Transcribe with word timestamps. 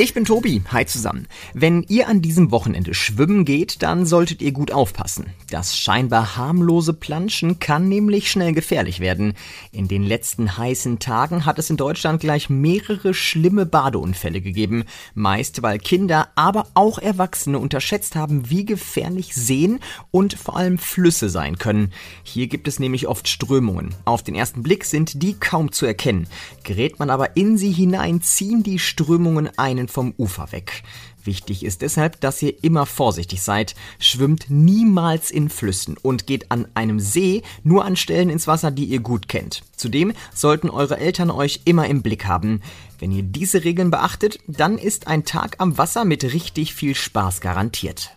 Ich 0.00 0.14
bin 0.14 0.24
Tobi, 0.24 0.62
hi 0.70 0.86
zusammen. 0.86 1.26
Wenn 1.54 1.82
ihr 1.88 2.06
an 2.06 2.22
diesem 2.22 2.52
Wochenende 2.52 2.94
schwimmen 2.94 3.44
geht, 3.44 3.82
dann 3.82 4.06
solltet 4.06 4.40
ihr 4.42 4.52
gut 4.52 4.70
aufpassen. 4.70 5.30
Das 5.50 5.76
scheinbar 5.76 6.36
harmlose 6.36 6.92
Planschen 6.92 7.58
kann 7.58 7.88
nämlich 7.88 8.30
schnell 8.30 8.52
gefährlich 8.52 9.00
werden. 9.00 9.34
In 9.72 9.88
den 9.88 10.04
letzten 10.04 10.56
heißen 10.56 11.00
Tagen 11.00 11.46
hat 11.46 11.58
es 11.58 11.68
in 11.68 11.76
Deutschland 11.76 12.20
gleich 12.20 12.48
mehrere 12.48 13.12
schlimme 13.12 13.66
Badeunfälle 13.66 14.40
gegeben. 14.40 14.84
Meist, 15.14 15.62
weil 15.62 15.80
Kinder, 15.80 16.28
aber 16.36 16.68
auch 16.74 17.00
Erwachsene 17.00 17.58
unterschätzt 17.58 18.14
haben, 18.14 18.48
wie 18.50 18.64
gefährlich 18.64 19.34
Seen 19.34 19.80
und 20.12 20.34
vor 20.34 20.56
allem 20.56 20.78
Flüsse 20.78 21.28
sein 21.28 21.58
können. 21.58 21.92
Hier 22.22 22.46
gibt 22.46 22.68
es 22.68 22.78
nämlich 22.78 23.08
oft 23.08 23.26
Strömungen. 23.26 23.96
Auf 24.04 24.22
den 24.22 24.36
ersten 24.36 24.62
Blick 24.62 24.84
sind 24.84 25.24
die 25.24 25.34
kaum 25.34 25.72
zu 25.72 25.86
erkennen. 25.86 26.28
Gerät 26.62 27.00
man 27.00 27.10
aber 27.10 27.36
in 27.36 27.58
sie 27.58 27.72
hinein, 27.72 28.22
ziehen 28.22 28.62
die 28.62 28.78
Strömungen 28.78 29.50
einen 29.58 29.87
vom 29.90 30.14
Ufer 30.16 30.52
weg. 30.52 30.82
Wichtig 31.24 31.64
ist 31.64 31.82
deshalb, 31.82 32.20
dass 32.20 32.40
ihr 32.40 32.64
immer 32.64 32.86
vorsichtig 32.86 33.42
seid. 33.42 33.74
Schwimmt 33.98 34.46
niemals 34.48 35.30
in 35.30 35.50
Flüssen 35.50 35.96
und 36.00 36.26
geht 36.26 36.50
an 36.50 36.66
einem 36.74 37.00
See 37.00 37.42
nur 37.64 37.84
an 37.84 37.96
Stellen 37.96 38.30
ins 38.30 38.46
Wasser, 38.46 38.70
die 38.70 38.84
ihr 38.84 39.00
gut 39.00 39.28
kennt. 39.28 39.62
Zudem 39.76 40.12
sollten 40.34 40.70
eure 40.70 40.98
Eltern 40.98 41.30
euch 41.30 41.62
immer 41.64 41.86
im 41.86 42.02
Blick 42.02 42.24
haben. 42.24 42.62
Wenn 42.98 43.12
ihr 43.12 43.22
diese 43.22 43.64
Regeln 43.64 43.90
beachtet, 43.90 44.38
dann 44.46 44.78
ist 44.78 45.06
ein 45.06 45.24
Tag 45.24 45.56
am 45.58 45.76
Wasser 45.76 46.04
mit 46.04 46.24
richtig 46.24 46.74
viel 46.74 46.94
Spaß 46.94 47.40
garantiert. 47.40 48.16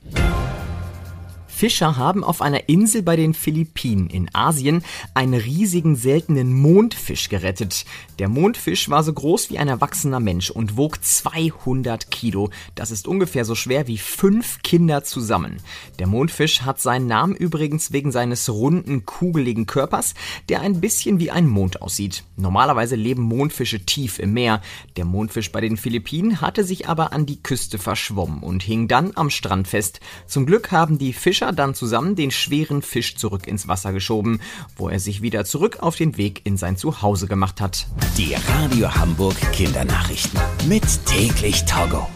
Fischer 1.62 1.96
haben 1.96 2.24
auf 2.24 2.42
einer 2.42 2.70
Insel 2.70 3.04
bei 3.04 3.16
den 3.16 3.36
Philippinen 3.36 4.10
in 4.10 4.34
Asien 4.34 4.84
einen 5.14 5.36
riesigen 5.36 5.96
seltenen 5.96 6.60
Mondfisch 6.60 7.30
gerettet. 7.30 7.86
Der 8.18 8.30
Mondfisch 8.30 8.90
war 8.90 9.04
so 9.04 9.14
groß 9.14 9.52
wie 9.52 9.60
ein 9.60 9.68
erwachsener 9.68 10.20
Mensch 10.20 10.50
und 10.50 10.76
wog 10.76 11.04
200 11.04 12.10
Kilo. 12.10 12.50
Das 12.74 12.90
ist 12.90 13.08
ungefähr 13.08 13.46
so 13.46 13.54
schwer 13.54 13.86
wie 13.86 14.00
fünf 14.00 14.64
Kinder 14.64 15.04
zusammen. 15.04 15.58
Der 16.00 16.08
Mondfisch 16.08 16.64
hat 16.64 16.82
seinen 16.82 17.06
Namen 17.06 17.36
übrigens 17.36 17.92
wegen 17.92 18.12
seines 18.12 18.50
runden, 18.50 19.06
kugeligen 19.06 19.68
Körpers, 19.68 20.16
der 20.50 20.62
ein 20.62 20.82
bisschen 20.82 21.20
wie 21.20 21.30
ein 21.30 21.48
Mond 21.48 21.84
aussieht. 21.84 22.24
Normalerweise 22.38 22.96
leben 22.96 23.22
Mondfische 23.22 23.86
tief 23.86 24.18
im 24.18 24.34
Meer. 24.34 24.64
Der 24.96 25.06
Mondfisch 25.06 25.52
bei 25.52 25.62
den 25.62 25.78
Philippinen 25.78 26.42
hatte 26.42 26.64
sich 26.64 26.90
aber 26.90 27.14
an 27.14 27.28
die 27.28 27.44
Küste 27.44 27.78
verschwommen 27.78 28.42
und 28.42 28.64
hing 28.64 28.88
dann 28.88 29.12
am 29.14 29.30
Strand 29.30 29.68
fest. 29.68 30.00
Zum 30.26 30.48
Glück 30.48 30.72
haben 30.72 30.98
die 30.98 31.14
Fischer 31.14 31.51
dann 31.54 31.74
zusammen 31.74 32.16
den 32.16 32.32
schweren 32.32 32.82
Fisch 32.82 33.16
zurück 33.16 33.48
ins 33.48 33.68
Wasser 33.68 33.94
geschoben, 33.94 34.40
wo 34.76 34.90
er 34.90 35.00
sich 35.00 35.22
wieder 35.22 35.46
zurück 35.46 35.78
auf 35.82 35.96
den 35.96 36.18
Weg 36.18 36.42
in 36.46 36.58
sein 36.58 36.78
Zuhause 36.78 37.28
gemacht 37.28 37.62
hat. 37.62 37.88
Die 38.18 38.36
Radio 38.36 38.94
Hamburg 38.94 39.36
Kindernachrichten. 39.52 40.40
Mit 40.68 40.84
täglich 41.06 41.66
Togo. 41.66 42.08